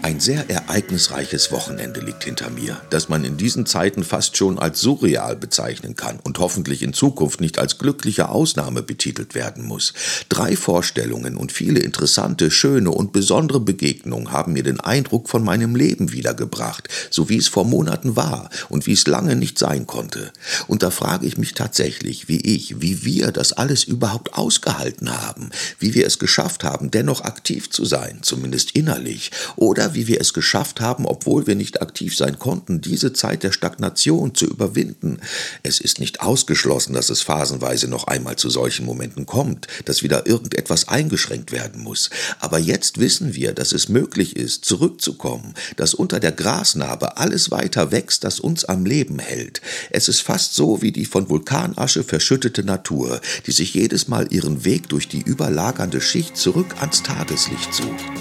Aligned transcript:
Ein 0.00 0.20
sehr 0.20 0.48
ereignisreiches 0.48 1.50
Wochenende 1.50 2.00
liegt 2.00 2.22
hinter 2.22 2.50
mir, 2.50 2.80
das 2.88 3.08
man 3.08 3.24
in 3.24 3.36
diesen 3.36 3.66
Zeiten 3.66 4.04
fast 4.04 4.36
schon 4.36 4.56
als 4.56 4.80
surreal 4.80 5.34
bezeichnen 5.34 5.96
kann 5.96 6.20
und 6.22 6.38
hoffentlich 6.38 6.84
in 6.84 6.92
Zukunft 6.92 7.40
nicht 7.40 7.58
als 7.58 7.78
glückliche 7.78 8.28
Ausnahme 8.28 8.82
betitelt 8.82 9.34
werden 9.34 9.64
muss. 9.66 9.94
Drei 10.28 10.54
Vorstellungen 10.54 11.36
und 11.36 11.50
viele 11.50 11.80
interessante, 11.80 12.52
schöne 12.52 12.92
und 12.92 13.12
besondere 13.12 13.58
Begegnungen 13.58 14.30
haben 14.30 14.52
mir 14.52 14.62
den 14.62 14.78
Eindruck 14.78 15.28
von 15.28 15.42
meinem 15.42 15.74
Leben 15.74 16.12
wiedergebracht, 16.12 16.88
so 17.10 17.28
wie 17.28 17.36
es 17.36 17.48
vor 17.48 17.64
Monaten 17.64 18.14
war 18.14 18.50
und 18.68 18.86
wie 18.86 18.92
es 18.92 19.06
lange 19.08 19.34
nicht 19.34 19.58
sein 19.58 19.88
konnte. 19.88 20.32
Und 20.68 20.84
da 20.84 20.92
frage 20.92 21.26
ich 21.26 21.38
mich 21.38 21.54
tatsächlich, 21.54 22.28
wie 22.28 22.40
ich, 22.40 22.80
wie 22.80 23.04
wir 23.04 23.32
das 23.32 23.52
alles 23.52 23.82
überhaupt 23.82 24.34
ausgehalten 24.34 25.10
haben, 25.10 25.50
wie 25.80 25.94
wir 25.94 26.06
es 26.06 26.20
geschafft 26.20 26.62
haben, 26.62 26.92
dennoch 26.92 27.22
aktiv 27.22 27.68
zu 27.68 27.84
sein, 27.84 28.20
zumindest 28.22 28.70
innerlich, 28.70 29.32
oder 29.56 29.87
wie 29.94 30.06
wir 30.06 30.20
es 30.20 30.32
geschafft 30.32 30.80
haben, 30.80 31.06
obwohl 31.06 31.46
wir 31.46 31.54
nicht 31.54 31.82
aktiv 31.82 32.16
sein 32.16 32.38
konnten, 32.38 32.80
diese 32.80 33.12
Zeit 33.12 33.42
der 33.42 33.52
Stagnation 33.52 34.34
zu 34.34 34.46
überwinden. 34.46 35.20
Es 35.62 35.80
ist 35.80 36.00
nicht 36.00 36.20
ausgeschlossen, 36.20 36.92
dass 36.92 37.10
es 37.10 37.22
phasenweise 37.22 37.88
noch 37.88 38.06
einmal 38.06 38.36
zu 38.36 38.50
solchen 38.50 38.86
Momenten 38.86 39.26
kommt, 39.26 39.66
dass 39.84 40.02
wieder 40.02 40.26
irgendetwas 40.26 40.88
eingeschränkt 40.88 41.52
werden 41.52 41.82
muss. 41.82 42.10
Aber 42.40 42.58
jetzt 42.58 42.98
wissen 42.98 43.34
wir, 43.34 43.52
dass 43.52 43.72
es 43.72 43.88
möglich 43.88 44.36
ist, 44.36 44.64
zurückzukommen, 44.64 45.54
dass 45.76 45.94
unter 45.94 46.20
der 46.20 46.32
Grasnarbe 46.32 47.16
alles 47.16 47.50
weiter 47.50 47.90
wächst, 47.90 48.24
das 48.24 48.40
uns 48.40 48.64
am 48.64 48.84
Leben 48.86 49.18
hält. 49.18 49.60
Es 49.90 50.08
ist 50.08 50.20
fast 50.20 50.54
so 50.54 50.82
wie 50.82 50.92
die 50.92 51.06
von 51.06 51.28
Vulkanasche 51.28 52.04
verschüttete 52.04 52.64
Natur, 52.64 53.20
die 53.46 53.52
sich 53.52 53.74
jedes 53.74 54.08
Mal 54.08 54.32
ihren 54.32 54.64
Weg 54.64 54.88
durch 54.88 55.08
die 55.08 55.22
überlagernde 55.22 56.00
Schicht 56.00 56.36
zurück 56.36 56.76
ans 56.80 57.02
Tageslicht 57.02 57.72
sucht. 57.72 58.17